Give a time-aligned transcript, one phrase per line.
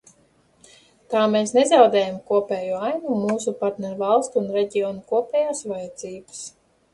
[1.13, 6.43] Tā mēs nezaudējam kopējo ainu un mūsu partnervalstu un reģionu kopējās vajadzības.